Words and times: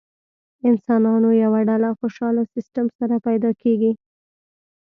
انسانانو 0.69 1.29
یوه 1.43 1.59
ډله 1.69 1.89
خوشاله 1.99 2.41
سیستم 2.53 2.85
سره 2.97 3.15
پیدا 3.27 3.51
کېږي. 3.61 3.91